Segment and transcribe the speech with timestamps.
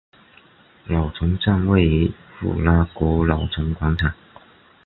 [0.87, 4.11] 老城站位于布拉格老城广场。